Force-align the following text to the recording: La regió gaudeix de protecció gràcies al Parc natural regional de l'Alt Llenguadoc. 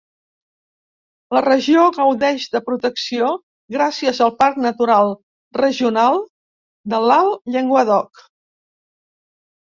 La 1.37 1.41
regió 1.45 1.81
gaudeix 1.97 2.45
de 2.53 2.61
protecció 2.69 3.27
gràcies 3.75 4.21
al 4.27 4.33
Parc 4.39 4.57
natural 4.63 5.11
regional 5.65 6.17
de 6.95 7.03
l'Alt 7.09 7.53
Llenguadoc. 7.57 8.23